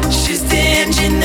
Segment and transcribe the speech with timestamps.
[0.00, 1.22] She's the engine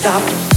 [0.00, 0.47] stop.